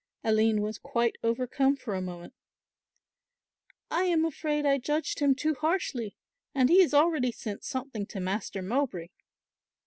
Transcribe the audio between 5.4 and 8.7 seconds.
harshly, and he has already sent something to Master